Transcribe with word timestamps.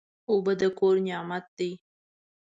اوبه 0.29 0.53
د 0.59 0.61
کور 0.77 0.95
نعمت 1.07 1.45
دی. 1.57 1.71